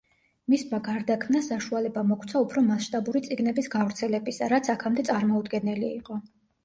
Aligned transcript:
მისმა 0.51 0.77
გარდაქმნა 0.87 1.41
საშუალება 1.47 2.03
მოგვცა 2.13 2.41
უფრო 2.45 2.63
მასშტაბური 2.69 3.21
წიგნების 3.29 3.69
გავრცელებისა, 3.77 4.49
რაც 4.55 4.73
აქამდე 4.79 5.07
წარმოუდგენელი 5.11 5.93
იყო. 6.01 6.19